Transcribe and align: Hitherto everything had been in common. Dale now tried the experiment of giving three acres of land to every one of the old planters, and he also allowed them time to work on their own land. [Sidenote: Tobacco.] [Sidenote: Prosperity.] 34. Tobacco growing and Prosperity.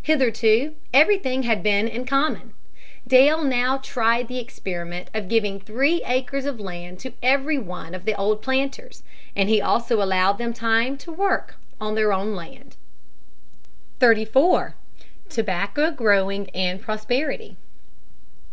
Hitherto 0.00 0.76
everything 0.94 1.42
had 1.42 1.60
been 1.60 1.88
in 1.88 2.04
common. 2.04 2.54
Dale 3.04 3.42
now 3.42 3.78
tried 3.78 4.28
the 4.28 4.38
experiment 4.38 5.10
of 5.12 5.26
giving 5.26 5.58
three 5.58 6.04
acres 6.06 6.44
of 6.44 6.60
land 6.60 7.00
to 7.00 7.14
every 7.20 7.58
one 7.58 7.92
of 7.92 8.04
the 8.04 8.14
old 8.14 8.42
planters, 8.42 9.02
and 9.34 9.48
he 9.48 9.60
also 9.60 10.00
allowed 10.00 10.34
them 10.38 10.52
time 10.52 10.96
to 10.98 11.10
work 11.10 11.56
on 11.80 11.96
their 11.96 12.12
own 12.12 12.36
land. 12.36 12.76
[Sidenote: 13.98 14.28
Tobacco.] 14.28 14.40
[Sidenote: 14.52 14.64
Prosperity.] 14.68 14.74
34. 15.28 15.30
Tobacco 15.30 15.90
growing 15.90 16.50
and 16.50 16.80
Prosperity. 16.80 17.56